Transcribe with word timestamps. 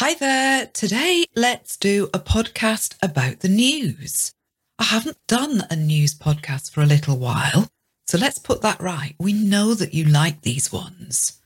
Hi 0.00 0.12
there. 0.12 0.66
Today, 0.66 1.24
let's 1.34 1.78
do 1.78 2.10
a 2.12 2.18
podcast 2.18 2.96
about 3.02 3.40
the 3.40 3.48
news. 3.48 4.30
I 4.78 4.84
haven't 4.84 5.16
done 5.26 5.62
a 5.70 5.74
news 5.74 6.14
podcast 6.14 6.70
for 6.70 6.82
a 6.82 6.86
little 6.86 7.16
while, 7.16 7.68
so 8.06 8.18
let's 8.18 8.38
put 8.38 8.60
that 8.60 8.78
right. 8.78 9.14
We 9.18 9.32
know 9.32 9.72
that 9.72 9.94
you 9.94 10.04
like 10.04 10.42
these 10.42 10.70
ones. 10.70 11.40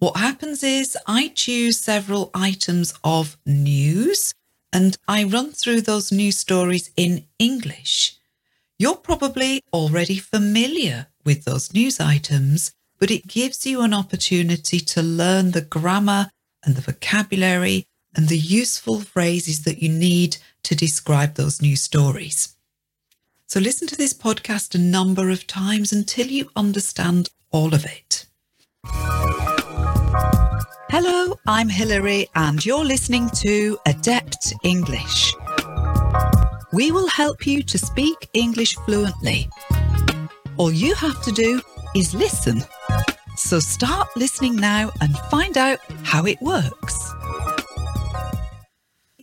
What 0.00 0.18
happens 0.18 0.62
is 0.62 0.98
I 1.06 1.28
choose 1.28 1.80
several 1.80 2.30
items 2.34 2.92
of 3.02 3.38
news 3.46 4.34
and 4.70 4.98
I 5.08 5.24
run 5.24 5.52
through 5.52 5.80
those 5.80 6.12
news 6.12 6.36
stories 6.36 6.90
in 6.98 7.24
English. 7.38 8.18
You're 8.78 8.96
probably 8.96 9.62
already 9.72 10.18
familiar 10.18 11.06
with 11.24 11.44
those 11.44 11.72
news 11.72 12.00
items, 12.00 12.70
but 12.98 13.10
it 13.10 13.28
gives 13.28 13.64
you 13.64 13.80
an 13.80 13.94
opportunity 13.94 14.78
to 14.78 15.00
learn 15.00 15.52
the 15.52 15.62
grammar 15.62 16.28
and 16.66 16.76
the 16.76 16.82
vocabulary 16.82 17.86
and 18.14 18.28
the 18.28 18.38
useful 18.38 19.00
phrases 19.00 19.62
that 19.62 19.82
you 19.82 19.88
need 19.88 20.36
to 20.64 20.74
describe 20.74 21.34
those 21.34 21.62
new 21.62 21.76
stories. 21.76 22.56
So 23.46 23.60
listen 23.60 23.86
to 23.88 23.96
this 23.96 24.12
podcast 24.12 24.74
a 24.74 24.78
number 24.78 25.30
of 25.30 25.46
times 25.46 25.92
until 25.92 26.26
you 26.26 26.50
understand 26.56 27.30
all 27.50 27.74
of 27.74 27.84
it. 27.84 28.26
Hello, 30.90 31.38
I'm 31.46 31.68
Hilary, 31.68 32.28
and 32.34 32.64
you're 32.64 32.84
listening 32.84 33.30
to 33.36 33.78
Adept 33.86 34.54
English. 34.64 35.34
We 36.72 36.90
will 36.90 37.08
help 37.08 37.46
you 37.46 37.62
to 37.62 37.78
speak 37.78 38.28
English 38.32 38.74
fluently. 38.86 39.48
All 40.56 40.72
you 40.72 40.94
have 40.94 41.22
to 41.22 41.32
do 41.32 41.60
is 41.94 42.14
listen. 42.14 42.64
So 43.36 43.60
start 43.60 44.08
listening 44.16 44.56
now 44.56 44.90
and 45.00 45.16
find 45.30 45.56
out 45.56 45.78
how 46.02 46.26
it 46.26 46.40
works. 46.40 47.13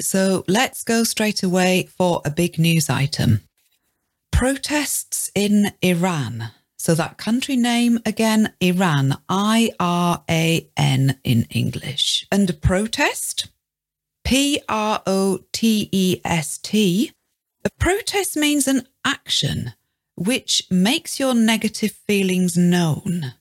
So 0.01 0.43
let's 0.47 0.83
go 0.83 1.03
straight 1.03 1.43
away 1.43 1.87
for 1.97 2.21
a 2.25 2.31
big 2.31 2.57
news 2.57 2.89
item. 2.89 3.41
Protests 4.31 5.31
in 5.35 5.71
Iran. 5.81 6.51
So 6.77 6.95
that 6.95 7.17
country 7.17 7.55
name 7.55 7.99
again, 8.05 8.53
Iran, 8.59 9.17
I 9.29 9.71
R 9.79 10.23
A 10.29 10.67
N 10.75 11.19
in 11.23 11.45
English. 11.51 12.25
And 12.31 12.49
a 12.49 12.53
protest, 12.53 13.49
P 14.23 14.59
R 14.67 15.03
O 15.05 15.41
T 15.51 15.89
E 15.91 16.21
S 16.25 16.57
T. 16.57 17.11
A 17.63 17.69
protest 17.77 18.35
means 18.35 18.67
an 18.67 18.87
action 19.05 19.73
which 20.15 20.63
makes 20.71 21.19
your 21.19 21.35
negative 21.35 21.91
feelings 22.07 22.57
known. 22.57 23.33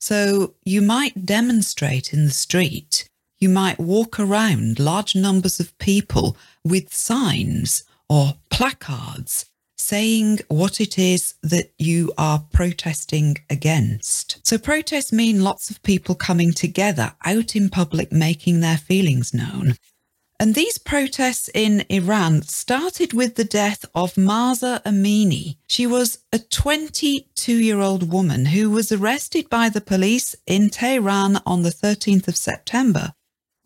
So 0.00 0.54
you 0.64 0.82
might 0.82 1.26
demonstrate 1.26 2.12
in 2.12 2.26
the 2.26 2.32
street 2.32 3.07
you 3.40 3.48
might 3.48 3.78
walk 3.78 4.18
around 4.18 4.78
large 4.78 5.14
numbers 5.14 5.60
of 5.60 5.76
people 5.78 6.36
with 6.64 6.92
signs 6.92 7.84
or 8.08 8.34
placards 8.50 9.46
saying 9.76 10.40
what 10.48 10.80
it 10.80 10.98
is 10.98 11.34
that 11.42 11.72
you 11.78 12.12
are 12.18 12.44
protesting 12.52 13.38
against. 13.48 14.44
So 14.46 14.58
protests 14.58 15.12
mean 15.12 15.42
lots 15.42 15.70
of 15.70 15.82
people 15.82 16.14
coming 16.14 16.52
together 16.52 17.14
out 17.24 17.54
in 17.54 17.70
public, 17.70 18.12
making 18.12 18.60
their 18.60 18.76
feelings 18.76 19.32
known. 19.32 19.76
And 20.40 20.54
these 20.54 20.78
protests 20.78 21.48
in 21.52 21.84
Iran 21.88 22.42
started 22.42 23.12
with 23.12 23.34
the 23.34 23.44
death 23.44 23.84
of 23.94 24.16
Mahsa 24.16 24.80
Amini. 24.84 25.56
She 25.66 25.86
was 25.86 26.18
a 26.32 26.38
22 26.38 27.52
year 27.52 27.80
old 27.80 28.12
woman 28.12 28.46
who 28.46 28.70
was 28.70 28.92
arrested 28.92 29.48
by 29.48 29.68
the 29.68 29.80
police 29.80 30.36
in 30.46 30.70
Tehran 30.70 31.40
on 31.44 31.62
the 31.62 31.70
13th 31.70 32.28
of 32.28 32.36
September 32.36 33.14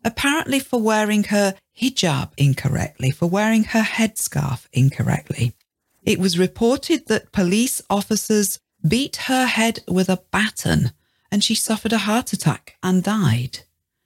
apparently 0.03 0.59
for 0.59 0.81
wearing 0.81 1.25
her 1.25 1.55
hijab 1.79 2.31
incorrectly, 2.37 3.11
for 3.11 3.27
wearing 3.27 3.63
her 3.65 3.81
headscarf 3.81 4.67
incorrectly. 4.73 5.53
It 6.03 6.19
was 6.19 6.37
reported 6.37 7.07
that 7.07 7.31
police 7.31 7.81
officers 7.89 8.59
beat 8.87 9.15
her 9.27 9.45
head 9.45 9.79
with 9.87 10.09
a 10.09 10.21
baton 10.31 10.91
and 11.31 11.43
she 11.43 11.55
suffered 11.55 11.93
a 11.93 11.99
heart 11.99 12.33
attack 12.33 12.75
and 12.83 13.03
died. 13.03 13.59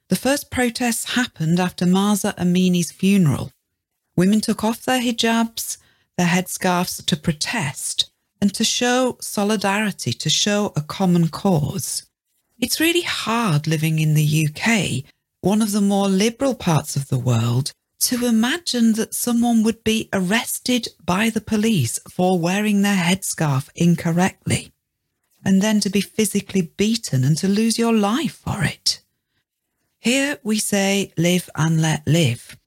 The 0.08 0.16
first 0.16 0.50
protests 0.50 1.14
happened 1.14 1.60
after 1.60 1.84
Mahsa 1.84 2.34
Amini's 2.38 2.92
funeral. 2.92 3.52
Women 4.16 4.40
took 4.40 4.64
off 4.64 4.84
their 4.84 5.00
hijabs, 5.00 5.76
their 6.16 6.26
headscarves 6.26 7.04
to 7.04 7.16
protest 7.16 8.10
and 8.40 8.54
to 8.54 8.64
show 8.64 9.18
solidarity, 9.20 10.12
to 10.12 10.30
show 10.30 10.72
a 10.74 10.80
common 10.80 11.28
cause. 11.28 12.04
It's 12.58 12.80
really 12.80 13.02
hard 13.02 13.66
living 13.66 13.98
in 13.98 14.14
the 14.14 14.48
UK 14.48 15.04
one 15.48 15.62
of 15.62 15.72
the 15.72 15.80
more 15.80 16.10
liberal 16.10 16.54
parts 16.54 16.94
of 16.94 17.08
the 17.08 17.18
world, 17.18 17.72
to 17.98 18.26
imagine 18.26 18.92
that 18.92 19.14
someone 19.14 19.62
would 19.62 19.82
be 19.82 20.06
arrested 20.12 20.88
by 21.02 21.30
the 21.30 21.40
police 21.40 21.98
for 22.06 22.38
wearing 22.38 22.82
their 22.82 22.98
headscarf 22.98 23.70
incorrectly, 23.74 24.72
and 25.42 25.62
then 25.62 25.80
to 25.80 25.88
be 25.88 26.02
physically 26.02 26.70
beaten 26.76 27.24
and 27.24 27.38
to 27.38 27.48
lose 27.48 27.78
your 27.78 27.94
life 27.94 28.34
for 28.34 28.62
it. 28.62 29.00
Here 29.98 30.38
we 30.42 30.58
say 30.58 31.14
live 31.16 31.48
and 31.54 31.80
let 31.80 32.06
live. 32.06 32.58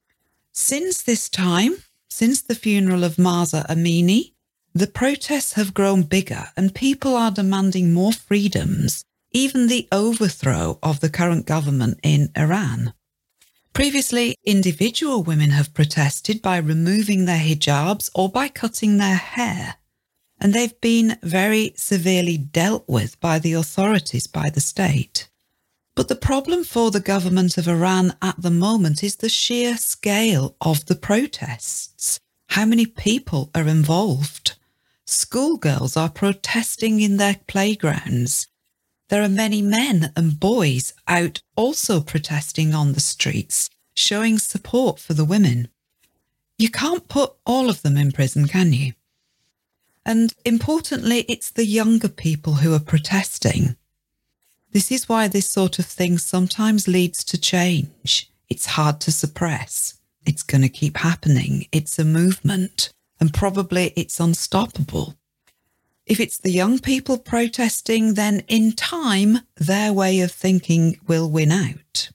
Since 0.52 1.04
this 1.04 1.30
time, 1.30 1.84
since 2.10 2.42
the 2.42 2.56
funeral 2.56 3.04
of 3.04 3.20
Mahsa 3.20 3.64
Amini, 3.70 4.34
the 4.74 4.88
protests 4.88 5.54
have 5.54 5.76
grown 5.76 6.02
bigger 6.02 6.46
and 6.58 6.74
people 6.74 7.16
are 7.16 7.30
demanding 7.30 7.94
more 7.94 8.12
freedoms 8.12 9.06
even 9.32 9.68
the 9.68 9.88
overthrow 9.92 10.80
of 10.84 11.00
the 11.00 11.10
current 11.10 11.46
government 11.46 12.00
in 12.04 12.30
Iran. 12.36 12.94
Previously, 13.74 14.36
individual 14.44 15.24
women 15.24 15.52
have 15.52 15.74
protested 15.74 16.42
by 16.42 16.58
removing 16.58 17.26
their 17.26 17.40
hijabs 17.40 18.10
or 18.14 18.30
by 18.30 18.50
cutting 18.50 18.98
their 18.98 19.16
hair, 19.16 19.76
and 20.40 20.54
they've 20.54 20.80
been 20.82 21.18
very 21.24 21.74
severely 21.76 22.38
dealt 22.38 22.84
with 22.88 23.20
by 23.22 23.40
the 23.40 23.54
authorities, 23.54 24.28
by 24.28 24.50
the 24.50 24.60
state. 24.60 25.30
But 25.96 26.08
the 26.08 26.16
problem 26.16 26.64
for 26.64 26.92
the 26.92 27.00
government 27.00 27.58
of 27.58 27.68
Iran 27.68 28.16
at 28.22 28.42
the 28.42 28.52
moment 28.52 29.04
is 29.04 29.18
the 29.18 29.30
sheer 29.30 29.78
scale 29.78 30.56
of 30.60 30.86
the 30.86 30.96
protests. 30.96 32.20
How 32.50 32.66
many 32.66 32.86
people 32.86 33.52
are 33.56 33.68
involved? 33.68 34.58
Schoolgirls 35.06 35.96
are 35.96 36.10
protesting 36.10 37.02
in 37.02 37.18
their 37.18 37.38
playgrounds. 37.48 38.48
There 39.12 39.24
are 39.24 39.30
many 39.30 39.62
men 39.62 40.14
and 40.16 40.40
boys 40.40 40.94
out 41.06 41.42
also 41.58 42.00
protesting 42.00 42.74
on 42.74 42.94
the 42.94 43.02
streets, 43.02 43.70
showing 43.94 44.40
support 44.40 45.00
for 45.00 45.14
the 45.14 45.26
women. 45.26 45.68
You 46.58 46.70
can't 46.70 47.10
put 47.10 47.34
all 47.46 47.70
of 47.70 47.82
them 47.82 47.98
in 47.98 48.14
prison, 48.14 48.48
can 48.48 48.72
you? 48.72 48.94
And 50.06 50.34
importantly, 50.46 51.26
it's 51.28 51.52
the 51.52 51.66
younger 51.66 52.08
people 52.08 52.54
who 52.54 52.74
are 52.74 52.80
protesting. 52.80 53.76
This 54.72 54.94
is 54.94 55.10
why 55.10 55.28
this 55.28 55.50
sort 55.50 55.78
of 55.78 55.88
thing 55.88 56.18
sometimes 56.18 56.88
leads 56.88 57.26
to 57.26 57.38
change. 57.38 58.32
It's 58.50 58.78
hard 58.78 59.02
to 59.02 59.12
suppress. 59.12 60.00
It's 60.26 60.42
going 60.42 60.62
to 60.62 60.70
keep 60.70 60.96
happening. 60.96 61.68
It's 61.74 62.00
a 62.00 62.06
movement 62.06 62.94
and 63.20 63.34
probably 63.34 63.92
it's 63.98 64.22
unstoppable. 64.22 65.18
If 66.06 66.20
it's 66.20 66.38
the 66.38 66.52
young 66.52 66.80
people 66.80 67.18
protesting, 67.18 68.16
then 68.16 68.44
in 68.48 68.74
time, 68.74 69.40
their 69.56 69.94
way 69.94 70.20
of 70.22 70.32
thinking 70.32 71.00
will 71.08 71.30
win 71.30 71.52
out. 71.52 72.10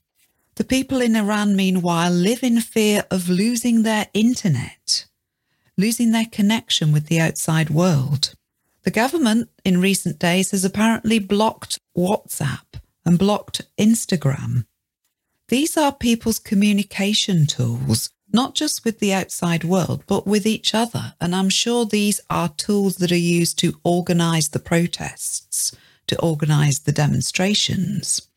The 0.57 0.65
people 0.65 1.01
in 1.01 1.15
Iran, 1.15 1.55
meanwhile, 1.55 2.11
live 2.11 2.43
in 2.43 2.61
fear 2.61 3.05
of 3.11 3.29
losing 3.29 3.83
their 3.83 4.09
internet, 4.15 5.07
losing 5.77 6.13
their 6.13 6.27
connection 6.27 6.93
with 6.93 7.07
the 7.07 7.21
outside 7.21 7.71
world. 7.71 8.35
The 8.83 8.91
government 8.91 9.51
in 9.65 9.81
recent 9.81 10.19
days 10.19 10.51
has 10.53 10.65
apparently 10.65 11.19
blocked 11.19 11.79
WhatsApp 11.97 12.81
and 13.05 13.19
blocked 13.19 13.63
Instagram. 13.79 14.65
These 15.49 15.77
are 15.77 15.93
people's 15.93 16.39
communication 16.39 17.47
tools 17.47 18.11
not 18.37 18.55
just 18.55 18.85
with 18.85 19.01
the 19.01 19.13
outside 19.13 19.65
world, 19.65 20.05
but 20.07 20.27
with 20.27 20.47
each 20.47 20.75
other. 20.75 21.15
And 21.21 21.35
I'm 21.35 21.49
sure 21.49 21.85
these 21.85 22.21
are 22.31 22.51
tools 22.51 22.97
that 22.97 23.11
are 23.11 23.17
used 23.41 23.59
to 23.61 23.81
organize 23.83 24.51
the 24.51 24.61
protests, 24.61 25.75
to 26.07 26.21
organize 26.21 26.81
the 26.81 26.93
demonstrations. 26.93 28.29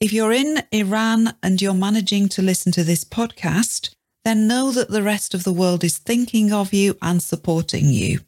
If 0.00 0.12
you're 0.12 0.32
in 0.32 0.64
Iran 0.72 1.34
and 1.42 1.62
you're 1.62 1.72
managing 1.88 2.28
to 2.30 2.42
listen 2.42 2.72
to 2.72 2.84
this 2.84 3.04
podcast, 3.04 3.94
then 4.24 4.48
know 4.48 4.72
that 4.72 4.90
the 4.90 5.02
rest 5.02 5.32
of 5.32 5.44
the 5.44 5.52
world 5.52 5.84
is 5.84 5.98
thinking 5.98 6.52
of 6.52 6.74
you 6.74 6.98
and 7.00 7.22
supporting 7.22 7.90
you. 7.90 8.20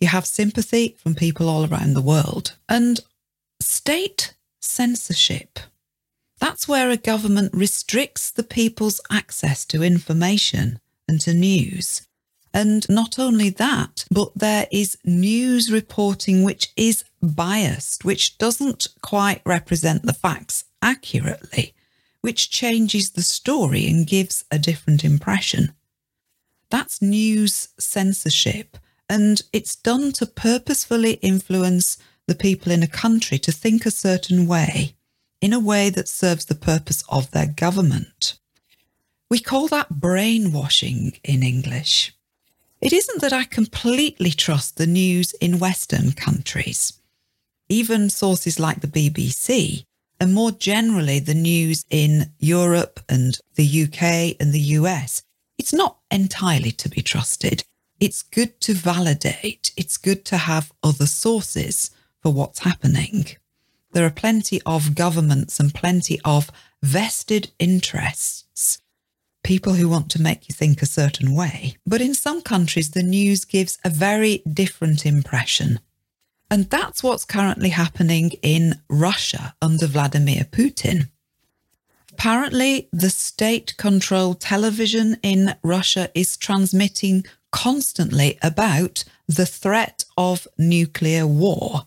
You 0.00 0.08
have 0.08 0.26
sympathy 0.26 0.96
from 0.98 1.14
people 1.14 1.48
all 1.48 1.64
around 1.64 1.94
the 1.94 2.02
world. 2.02 2.56
And 2.68 3.00
state 3.60 4.34
censorship 4.60 5.60
that's 6.42 6.66
where 6.66 6.90
a 6.90 6.96
government 6.96 7.54
restricts 7.54 8.28
the 8.32 8.42
people's 8.42 9.00
access 9.08 9.64
to 9.64 9.84
information 9.84 10.80
and 11.06 11.20
to 11.20 11.32
news. 11.32 12.08
And 12.52 12.84
not 12.88 13.16
only 13.16 13.48
that, 13.50 14.04
but 14.10 14.32
there 14.34 14.66
is 14.72 14.98
news 15.04 15.70
reporting 15.70 16.42
which 16.42 16.72
is 16.76 17.04
biased, 17.22 18.04
which 18.04 18.38
doesn't 18.38 18.88
quite 19.02 19.40
represent 19.46 20.02
the 20.02 20.12
facts 20.12 20.64
accurately, 20.82 21.74
which 22.22 22.50
changes 22.50 23.10
the 23.10 23.22
story 23.22 23.86
and 23.86 24.04
gives 24.04 24.44
a 24.50 24.58
different 24.58 25.04
impression. 25.04 25.72
That's 26.70 27.00
news 27.00 27.68
censorship, 27.78 28.78
and 29.08 29.40
it's 29.52 29.76
done 29.76 30.10
to 30.14 30.26
purposefully 30.26 31.20
influence 31.22 31.98
the 32.26 32.34
people 32.34 32.72
in 32.72 32.82
a 32.82 32.88
country 32.88 33.38
to 33.38 33.52
think 33.52 33.86
a 33.86 33.92
certain 33.92 34.48
way, 34.48 34.96
in 35.42 35.52
a 35.52 35.60
way 35.60 35.90
that 35.90 36.08
serves 36.08 36.46
the 36.46 36.54
purpose 36.54 37.02
of 37.08 37.30
their 37.32 37.48
government. 37.48 38.38
We 39.28 39.40
call 39.40 39.66
that 39.68 40.00
brainwashing 40.00 41.18
in 41.24 41.42
English. 41.42 42.14
It 42.80 42.92
isn't 42.92 43.20
that 43.20 43.32
I 43.32 43.44
completely 43.44 44.30
trust 44.30 44.76
the 44.76 44.86
news 44.86 45.32
in 45.34 45.58
Western 45.58 46.12
countries. 46.12 46.94
Even 47.68 48.08
sources 48.08 48.60
like 48.60 48.80
the 48.80 48.86
BBC, 48.86 49.84
and 50.20 50.32
more 50.32 50.52
generally 50.52 51.18
the 51.18 51.34
news 51.34 51.84
in 51.90 52.30
Europe 52.38 53.00
and 53.08 53.38
the 53.56 53.82
UK 53.84 54.36
and 54.38 54.52
the 54.52 54.76
US, 54.78 55.22
it's 55.58 55.72
not 55.72 55.98
entirely 56.10 56.70
to 56.72 56.88
be 56.88 57.02
trusted. 57.02 57.64
It's 57.98 58.22
good 58.22 58.60
to 58.60 58.74
validate, 58.74 59.72
it's 59.76 59.96
good 59.96 60.24
to 60.26 60.36
have 60.36 60.72
other 60.82 61.06
sources 61.06 61.90
for 62.20 62.32
what's 62.32 62.60
happening. 62.60 63.26
There 63.92 64.06
are 64.06 64.10
plenty 64.10 64.60
of 64.64 64.94
governments 64.94 65.60
and 65.60 65.74
plenty 65.74 66.18
of 66.24 66.50
vested 66.82 67.50
interests, 67.58 68.80
people 69.44 69.74
who 69.74 69.88
want 69.88 70.10
to 70.10 70.22
make 70.22 70.48
you 70.48 70.54
think 70.54 70.80
a 70.80 70.86
certain 70.86 71.34
way. 71.34 71.76
But 71.86 72.00
in 72.00 72.14
some 72.14 72.40
countries, 72.40 72.90
the 72.90 73.02
news 73.02 73.44
gives 73.44 73.78
a 73.84 73.90
very 73.90 74.42
different 74.50 75.04
impression. 75.04 75.78
And 76.50 76.68
that's 76.70 77.02
what's 77.02 77.24
currently 77.24 77.70
happening 77.70 78.32
in 78.42 78.80
Russia 78.88 79.54
under 79.60 79.86
Vladimir 79.86 80.44
Putin. 80.44 81.08
Apparently, 82.12 82.88
the 82.92 83.10
state 83.10 83.74
controlled 83.78 84.40
television 84.40 85.16
in 85.22 85.54
Russia 85.62 86.10
is 86.14 86.36
transmitting 86.36 87.24
constantly 87.50 88.38
about 88.42 89.04
the 89.26 89.46
threat 89.46 90.04
of 90.16 90.46
nuclear 90.58 91.26
war. 91.26 91.86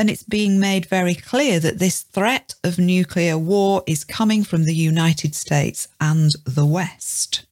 And 0.00 0.08
it's 0.08 0.22
being 0.22 0.58
made 0.58 0.86
very 0.86 1.14
clear 1.14 1.60
that 1.60 1.78
this 1.78 2.00
threat 2.00 2.54
of 2.64 2.78
nuclear 2.78 3.36
war 3.36 3.82
is 3.86 4.02
coming 4.02 4.44
from 4.44 4.64
the 4.64 4.74
United 4.74 5.34
States 5.34 5.88
and 6.00 6.30
the 6.46 6.64
West. 6.64 7.44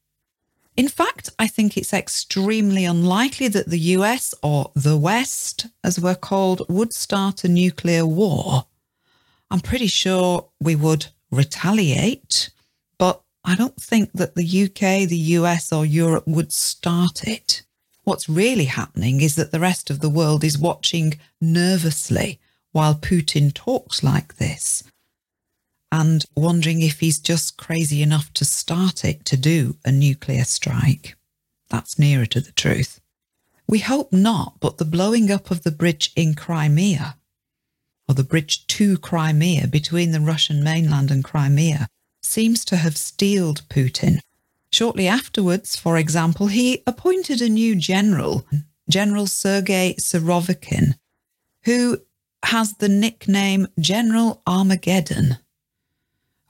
In 0.74 0.88
fact, 0.88 1.28
I 1.38 1.46
think 1.46 1.76
it's 1.76 1.92
extremely 1.92 2.86
unlikely 2.86 3.48
that 3.48 3.68
the 3.68 3.92
US 3.96 4.32
or 4.42 4.72
the 4.74 4.96
West, 4.96 5.66
as 5.84 6.00
we're 6.00 6.14
called, 6.14 6.62
would 6.70 6.94
start 6.94 7.44
a 7.44 7.48
nuclear 7.48 8.06
war. 8.06 8.64
I'm 9.50 9.60
pretty 9.60 9.88
sure 9.88 10.48
we 10.58 10.74
would 10.74 11.08
retaliate, 11.30 12.48
but 12.98 13.20
I 13.44 13.56
don't 13.56 13.76
think 13.76 14.12
that 14.14 14.36
the 14.36 14.64
UK, 14.64 15.06
the 15.06 15.36
US, 15.36 15.70
or 15.70 15.84
Europe 15.84 16.26
would 16.26 16.50
start 16.50 17.28
it. 17.28 17.64
What's 18.08 18.26
really 18.26 18.64
happening 18.64 19.20
is 19.20 19.34
that 19.34 19.50
the 19.50 19.60
rest 19.60 19.90
of 19.90 20.00
the 20.00 20.08
world 20.08 20.43
is 20.43 20.56
watching 20.56 21.20
nervously 21.43 22.40
while 22.72 22.94
Putin 22.94 23.52
talks 23.52 24.02
like 24.02 24.37
this 24.37 24.82
and 25.93 26.25
wondering 26.34 26.81
if 26.81 27.00
he's 27.00 27.19
just 27.19 27.58
crazy 27.58 28.00
enough 28.00 28.32
to 28.32 28.46
start 28.46 29.05
it 29.05 29.26
to 29.26 29.37
do 29.37 29.76
a 29.84 29.93
nuclear 29.93 30.44
strike. 30.44 31.16
That's 31.69 31.99
nearer 31.99 32.25
to 32.25 32.40
the 32.40 32.52
truth. 32.52 32.99
We 33.66 33.81
hope 33.81 34.10
not, 34.10 34.55
but 34.58 34.78
the 34.78 34.87
blowing 34.87 35.31
up 35.31 35.50
of 35.50 35.62
the 35.62 35.70
bridge 35.70 36.10
in 36.16 36.34
Crimea 36.34 37.19
or 38.08 38.14
the 38.14 38.25
bridge 38.25 38.66
to 38.69 38.96
Crimea 38.96 39.66
between 39.66 40.12
the 40.12 40.20
Russian 40.20 40.64
mainland 40.64 41.10
and 41.10 41.22
Crimea, 41.22 41.88
seems 42.22 42.64
to 42.64 42.76
have 42.76 42.96
steeled 42.96 43.69
Putin. 43.69 44.20
Shortly 44.78 45.08
afterwards, 45.08 45.75
for 45.75 45.96
example, 45.98 46.46
he 46.46 46.84
appointed 46.86 47.42
a 47.42 47.48
new 47.48 47.75
general, 47.75 48.46
General 48.88 49.26
Sergei 49.26 49.96
Surovikin, 49.98 50.94
who 51.64 51.98
has 52.44 52.75
the 52.75 52.88
nickname 52.88 53.66
General 53.80 54.40
Armageddon. 54.46 55.38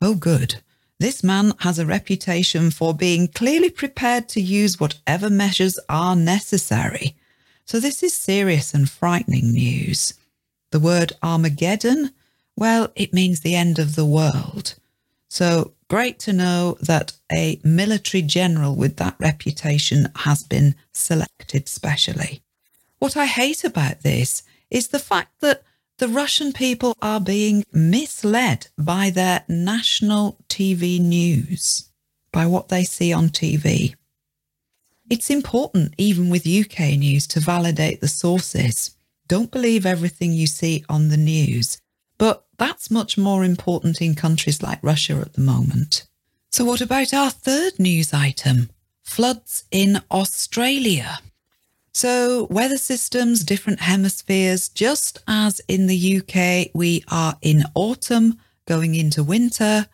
Oh, 0.02 0.14
good. 0.14 0.56
This 1.00 1.24
man 1.24 1.54
has 1.60 1.78
a 1.78 1.86
reputation 1.86 2.70
for 2.70 2.92
being 2.92 3.28
clearly 3.28 3.70
prepared 3.70 4.28
to 4.28 4.42
use 4.42 4.78
whatever 4.78 5.30
measures 5.30 5.78
are 5.88 6.14
necessary. 6.14 7.16
So, 7.64 7.80
this 7.80 8.02
is 8.02 8.12
serious 8.12 8.74
and 8.74 8.90
frightening 8.90 9.52
news. 9.52 10.12
The 10.70 10.80
word 10.80 11.14
Armageddon, 11.22 12.10
well, 12.56 12.92
it 12.94 13.14
means 13.14 13.40
the 13.40 13.54
end 13.54 13.78
of 13.78 13.96
the 13.96 14.04
world. 14.04 14.74
So 15.28 15.74
great 15.88 16.18
to 16.20 16.32
know 16.32 16.76
that 16.80 17.12
a 17.30 17.60
military 17.62 18.22
general 18.22 18.74
with 18.74 18.96
that 18.96 19.16
reputation 19.18 20.08
has 20.16 20.42
been 20.42 20.74
selected 20.92 21.68
specially. 21.68 22.42
What 22.98 23.16
I 23.16 23.26
hate 23.26 23.64
about 23.64 24.00
this 24.00 24.42
is 24.70 24.88
the 24.88 24.98
fact 24.98 25.40
that 25.40 25.62
the 25.98 26.08
Russian 26.08 26.52
people 26.52 26.94
are 27.02 27.20
being 27.20 27.64
misled 27.72 28.68
by 28.78 29.10
their 29.10 29.44
national 29.48 30.38
TV 30.48 31.00
news, 31.00 31.90
by 32.32 32.46
what 32.46 32.68
they 32.68 32.84
see 32.84 33.12
on 33.12 33.28
TV. 33.28 33.94
It's 35.10 35.30
important, 35.30 35.94
even 35.98 36.28
with 36.28 36.46
UK 36.46 36.98
news, 36.98 37.26
to 37.28 37.40
validate 37.40 38.00
the 38.00 38.08
sources. 38.08 38.96
Don't 39.26 39.50
believe 39.50 39.86
everything 39.86 40.32
you 40.32 40.46
see 40.46 40.84
on 40.88 41.08
the 41.08 41.16
news. 41.16 41.80
But 42.18 42.44
that's 42.58 42.90
much 42.90 43.16
more 43.16 43.44
important 43.44 44.00
in 44.00 44.14
countries 44.14 44.62
like 44.62 44.80
Russia 44.82 45.14
at 45.14 45.34
the 45.34 45.40
moment. 45.40 46.06
So, 46.50 46.64
what 46.64 46.80
about 46.80 47.14
our 47.14 47.30
third 47.30 47.78
news 47.78 48.12
item? 48.12 48.70
Floods 49.04 49.64
in 49.70 50.00
Australia. 50.10 51.20
So, 51.92 52.46
weather 52.50 52.78
systems, 52.78 53.42
different 53.44 53.80
hemispheres, 53.80 54.68
just 54.68 55.22
as 55.26 55.60
in 55.68 55.86
the 55.86 56.18
UK, 56.18 56.70
we 56.74 57.04
are 57.08 57.36
in 57.42 57.64
autumn 57.74 58.38
going 58.66 58.94
into 58.94 59.24
winter. 59.24 59.86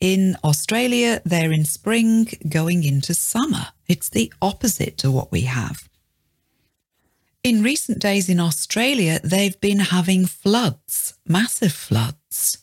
In 0.00 0.36
Australia, 0.42 1.20
they're 1.26 1.52
in 1.52 1.66
spring 1.66 2.28
going 2.48 2.84
into 2.84 3.12
summer. 3.12 3.68
It's 3.88 4.08
the 4.08 4.32
opposite 4.40 4.96
to 4.98 5.10
what 5.10 5.30
we 5.30 5.42
have. 5.42 5.89
In 7.42 7.62
recent 7.62 8.00
days 8.00 8.28
in 8.28 8.38
Australia, 8.38 9.18
they've 9.24 9.58
been 9.62 9.78
having 9.78 10.26
floods, 10.26 11.14
massive 11.26 11.72
floods. 11.72 12.58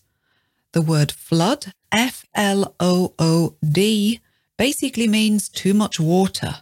The 0.73 0.83
word 0.83 1.11
flood, 1.11 1.73
F 1.91 2.25
L 2.35 2.75
O 2.79 3.15
O 3.17 3.55
D, 3.67 4.21
basically 4.55 5.07
means 5.07 5.49
too 5.49 5.73
much 5.73 5.99
water. 5.99 6.57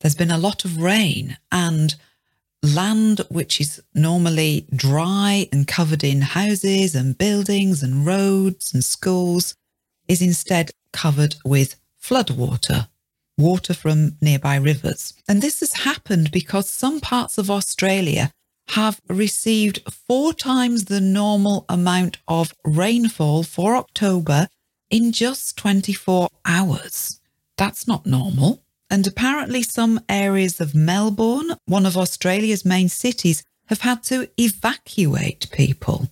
There's 0.00 0.14
been 0.14 0.30
a 0.30 0.38
lot 0.38 0.64
of 0.64 0.80
rain 0.80 1.36
and 1.52 1.96
land 2.62 3.20
which 3.28 3.60
is 3.60 3.82
normally 3.94 4.66
dry 4.74 5.46
and 5.52 5.66
covered 5.68 6.02
in 6.02 6.22
houses 6.22 6.94
and 6.94 7.18
buildings 7.18 7.82
and 7.82 8.06
roads 8.06 8.72
and 8.72 8.82
schools 8.82 9.54
is 10.08 10.22
instead 10.22 10.70
covered 10.94 11.36
with 11.44 11.76
floodwater 12.02 12.88
water 13.40 13.74
from 13.74 14.16
nearby 14.20 14.56
rivers. 14.56 15.14
And 15.28 15.42
this 15.42 15.60
has 15.60 15.72
happened 15.72 16.30
because 16.30 16.68
some 16.68 17.00
parts 17.00 17.38
of 17.38 17.50
Australia 17.50 18.30
have 18.70 19.00
received 19.08 19.80
four 19.90 20.32
times 20.32 20.84
the 20.84 21.00
normal 21.00 21.64
amount 21.68 22.18
of 22.28 22.54
rainfall 22.64 23.42
for 23.42 23.74
October 23.74 24.48
in 24.90 25.12
just 25.12 25.56
24 25.56 26.28
hours. 26.44 27.20
That's 27.56 27.88
not 27.88 28.06
normal. 28.06 28.62
And 28.88 29.06
apparently, 29.06 29.62
some 29.62 30.00
areas 30.08 30.60
of 30.60 30.74
Melbourne, 30.74 31.56
one 31.66 31.86
of 31.86 31.96
Australia's 31.96 32.64
main 32.64 32.88
cities, 32.88 33.44
have 33.66 33.82
had 33.82 34.02
to 34.04 34.28
evacuate 34.36 35.48
people. 35.52 36.08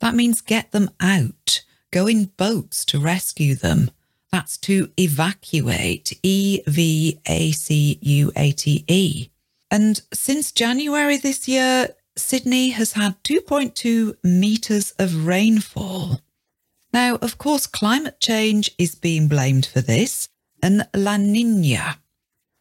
That 0.00 0.14
means 0.14 0.40
get 0.40 0.72
them 0.72 0.90
out, 1.00 1.62
go 1.90 2.06
in 2.06 2.26
boats 2.36 2.84
to 2.86 2.98
rescue 2.98 3.54
them. 3.54 3.90
That's 4.32 4.58
to 4.58 4.90
evacuate, 4.98 6.18
E 6.22 6.60
V 6.66 7.20
A 7.26 7.52
C 7.52 7.98
U 8.02 8.32
A 8.36 8.52
T 8.52 8.84
E. 8.86 9.30
And 9.70 10.00
since 10.12 10.52
January 10.52 11.16
this 11.16 11.48
year, 11.48 11.88
Sydney 12.16 12.70
has 12.70 12.92
had 12.92 13.22
2.2 13.22 14.16
metres 14.22 14.92
of 14.98 15.26
rainfall. 15.26 16.20
Now, 16.92 17.16
of 17.16 17.38
course, 17.38 17.66
climate 17.66 18.20
change 18.20 18.70
is 18.78 18.94
being 18.94 19.28
blamed 19.28 19.66
for 19.66 19.80
this, 19.80 20.28
and 20.62 20.88
La 20.94 21.16
Nina. 21.16 21.98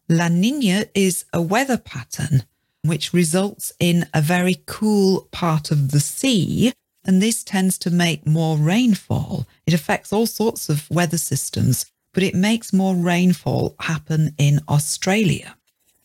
La 0.10 0.28
Nina 0.28 0.86
is 0.94 1.26
a 1.34 1.42
weather 1.42 1.78
pattern 1.78 2.44
which 2.84 3.14
results 3.14 3.74
in 3.80 4.06
a 4.14 4.22
very 4.22 4.64
cool 4.66 5.28
part 5.32 5.72
of 5.72 5.92
the 5.92 6.00
sea 6.00 6.74
and 7.08 7.22
this 7.22 7.44
tends 7.44 7.78
to 7.80 7.90
make 7.90 8.28
more 8.28 8.58
rainfall. 8.58 9.48
It 9.66 9.74
affects 9.74 10.12
all 10.12 10.28
sorts 10.28 10.68
of 10.68 10.90
weather 10.92 11.18
systems, 11.18 11.86
but 12.14 12.22
it 12.22 12.36
makes 12.36 12.74
more 12.74 12.96
rainfall 12.96 13.76
happen 13.80 14.36
in 14.38 14.60
Australia. 14.68 15.56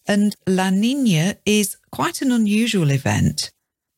And 0.06 0.36
La 0.46 0.70
Nina 0.70 1.36
is 1.44 1.76
quite 1.90 2.22
an 2.22 2.30
unusual 2.30 2.90
event, 2.90 3.50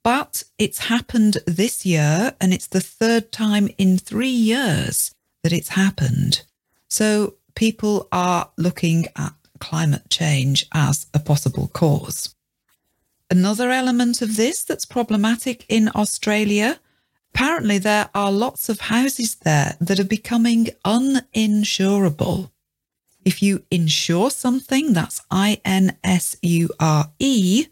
but 0.02 0.44
it's 0.58 0.88
happened 0.88 1.38
this 1.46 1.87
year, 1.87 2.34
and 2.40 2.52
it's 2.52 2.66
the 2.66 2.80
third 2.80 3.30
time 3.30 3.68
in 3.78 3.99
three 3.99 4.28
years 4.28 5.14
that 5.42 5.52
it's 5.52 5.70
happened. 5.70 6.42
So 6.88 7.34
people 7.54 8.08
are 8.12 8.50
looking 8.56 9.06
at 9.16 9.34
climate 9.61 10.08
change 10.11 10.66
as 10.73 11.06
a 11.14 11.18
possible 11.18 11.68
cause. 11.68 12.34
Another 13.30 13.70
element 13.70 14.20
of 14.20 14.37
this 14.37 14.62
that's 14.62 14.84
problematic 14.84 15.64
in 15.68 15.90
Australia 15.94 16.78
apparently 17.34 17.78
there 17.78 18.08
are 18.14 18.30
lots 18.30 18.68
of 18.68 18.78
houses 18.80 19.34
there 19.36 19.76
that 19.80 19.98
are 19.98 20.04
becoming 20.04 20.68
uninsurable. 20.84 22.50
If 23.24 23.42
you 23.42 23.64
insure 23.72 24.30
something, 24.30 24.92
that's 24.92 25.20
I 25.30 25.60
N 25.64 25.96
S 26.04 26.36
U 26.42 26.68
R 26.78 27.10
E, 27.18 27.66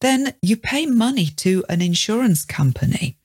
then 0.00 0.34
you 0.42 0.58
pay 0.58 0.84
money 0.84 1.26
to 1.26 1.64
an 1.68 1.80
insurance 1.80 2.44
company. 2.44 3.16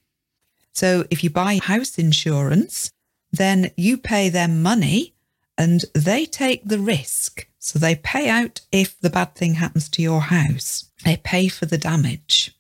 So 0.72 1.06
if 1.10 1.24
you 1.26 1.30
buy 1.30 1.60
house 1.62 1.98
insurance, 1.98 2.92
then 3.32 3.72
you 3.76 3.98
pay 3.98 4.30
them 4.30 4.62
money 4.62 5.14
and 5.58 5.84
they 5.94 6.26
take 6.26 6.64
the 6.64 6.80
risk. 6.80 7.48
So 7.58 7.80
they 7.80 7.96
pay 7.96 8.30
out 8.30 8.62
if 8.72 8.98
the 9.02 9.10
bad 9.10 9.36
thing 9.36 9.56
happens 9.56 9.90
to 9.90 10.02
your 10.02 10.22
house, 10.22 10.90
they 11.04 11.18
pay 11.18 11.50
for 11.50 11.66
the 11.66 11.78
damage. 11.78 12.56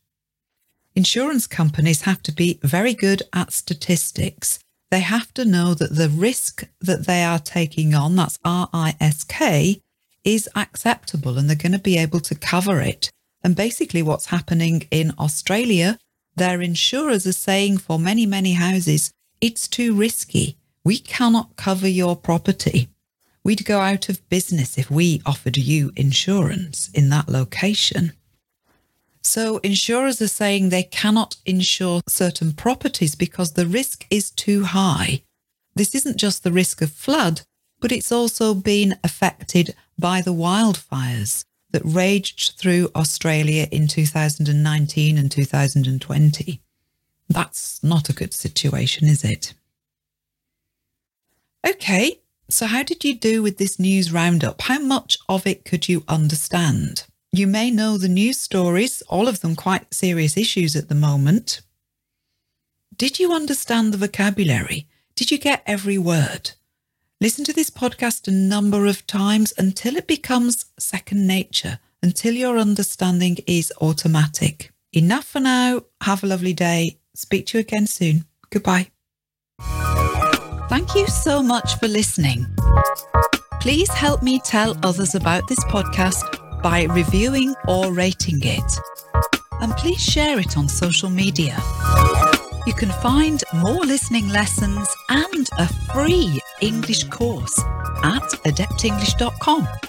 Insurance 1.00 1.48
companies 1.48 2.02
have 2.02 2.22
to 2.24 2.32
be 2.34 2.60
very 2.62 2.94
good 2.94 3.24
at 3.32 3.54
statistics. 3.54 4.60
They 4.92 5.00
have 5.00 5.34
to 5.36 5.46
know 5.46 5.74
that 5.74 5.96
the 5.96 6.10
risk 6.10 6.68
that 6.82 7.06
they 7.08 7.24
are 7.24 7.40
taking 7.40 7.96
on, 7.96 8.18
that's 8.18 8.38
R 8.44 8.68
I 8.74 8.98
S 9.00 9.24
K, 9.24 9.82
is 10.26 10.50
acceptable 10.58 11.38
and 11.38 11.48
they're 11.48 11.56
going 11.56 11.72
to 11.72 11.80
be 11.80 11.98
able 11.98 12.20
to 12.20 12.36
cover 12.36 12.82
it. 12.82 13.12
And 13.42 13.56
basically, 13.56 14.04
what's 14.04 14.26
happening 14.26 14.90
in 14.92 15.14
Australia, 15.18 15.98
their 16.36 16.60
insurers 16.62 17.26
are 17.26 17.32
saying 17.32 17.78
for 17.78 17.98
many, 17.98 18.26
many 18.26 18.52
houses, 18.52 19.14
it's 19.40 19.70
too 19.70 19.96
risky. 19.96 20.58
We 20.84 21.00
cannot 21.00 21.56
cover 21.56 21.88
your 21.88 22.18
property. 22.18 22.90
We'd 23.46 23.64
go 23.64 23.80
out 23.80 24.10
of 24.10 24.28
business 24.28 24.78
if 24.78 24.92
we 24.92 25.22
offered 25.26 25.56
you 25.56 25.94
insurance 25.96 26.90
in 26.94 27.08
that 27.12 27.30
location. 27.30 28.12
So 29.22 29.58
insurers 29.60 30.22
are 30.22 30.28
saying 30.28 30.70
they 30.70 30.84
cannot 30.84 31.38
insure 31.46 32.02
certain 32.08 32.54
properties 32.54 33.16
because 33.16 33.54
the 33.54 33.68
risk 33.68 34.06
is 34.10 34.32
too 34.32 34.64
high. 34.64 35.24
This 35.76 35.94
isn't 35.96 36.18
just 36.18 36.44
the 36.44 36.52
risk 36.52 36.82
of 36.82 36.92
flood, 36.92 37.42
but 37.80 37.92
it's 37.92 38.12
also 38.12 38.54
been 38.54 38.98
affected 39.04 39.76
by 39.98 40.22
the 40.22 40.34
wildfires 40.34 41.44
that 41.72 41.82
raged 41.86 42.54
through 42.58 42.90
Australia 42.96 43.68
in 43.72 43.88
2019 43.88 45.18
and 45.18 45.32
2020. 45.32 46.62
That's 47.28 47.84
not 47.84 48.10
a 48.10 48.14
good 48.14 48.34
situation, 48.34 49.08
is 49.08 49.24
it? 49.24 49.54
Okay, 51.68 52.20
so 52.50 52.66
how 52.66 52.84
did 52.84 53.04
you 53.04 53.16
do 53.16 53.44
with 53.44 53.58
this 53.58 53.80
news 53.80 54.12
roundup? 54.12 54.62
How 54.62 54.80
much 54.80 55.18
of 55.28 55.46
it 55.46 55.66
could 55.66 55.88
you 55.88 56.04
understand? 56.08 57.06
You 57.32 57.46
may 57.46 57.70
know 57.70 57.98
the 57.98 58.10
news 58.10 58.40
stories, 58.40 59.04
all 59.04 59.28
of 59.28 59.42
them 59.42 59.56
quite 59.56 59.94
serious 59.94 60.36
issues 60.36 60.76
at 60.76 60.90
the 60.90 60.96
moment. 60.96 61.62
Did 62.96 63.20
you 63.20 63.32
understand 63.32 63.94
the 63.94 63.98
vocabulary? 63.98 64.88
Did 65.16 65.30
you 65.30 65.38
get 65.38 65.62
every 65.68 66.00
word? 66.00 66.52
Listen 67.22 67.46
to 67.46 67.54
this 67.54 67.70
podcast 67.70 68.28
a 68.28 68.32
number 68.32 68.88
of 68.88 69.06
times 69.06 69.54
until 69.60 69.96
it 69.96 70.08
becomes 70.08 70.66
second 70.80 71.28
nature, 71.28 71.78
until 72.02 72.34
your 72.34 72.58
understanding 72.58 73.38
is 73.46 73.72
automatic. 73.80 74.72
Enough 74.92 75.26
for 75.26 75.40
now. 75.40 75.84
Have 76.02 76.24
a 76.24 76.28
lovely 76.28 76.54
day. 76.54 76.98
Speak 77.14 77.46
to 77.48 77.60
you 77.60 77.62
again 77.62 77.86
soon. 77.86 78.26
Goodbye. 78.50 78.88
Thank 80.68 80.96
you 80.96 81.06
so 81.06 81.44
much 81.44 81.78
for 81.78 81.88
listening. 81.88 82.48
Please 83.62 83.90
help 83.90 84.24
me 84.24 84.40
tell 84.40 84.76
others 84.82 85.14
about 85.14 85.48
this 85.48 85.64
podcast 85.66 86.49
by 86.62 86.84
reviewing 86.84 87.54
or 87.68 87.92
rating 87.94 88.40
it. 88.44 88.80
And 89.62 89.74
please 89.74 90.02
share 90.02 90.40
it 90.40 90.58
on 90.58 90.68
social 90.68 91.10
media. 91.10 91.58
You 92.66 92.74
can 92.74 92.90
find 93.02 93.44
more 93.56 93.86
listening 93.86 94.30
lessons 94.30 94.88
and 95.10 95.50
a 95.58 95.68
free 95.94 96.40
English 96.62 97.06
course 97.06 97.58
at 98.04 98.24
adeptenglish.com. 98.46 99.89